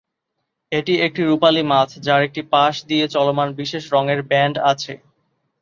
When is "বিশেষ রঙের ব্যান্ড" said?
3.59-4.55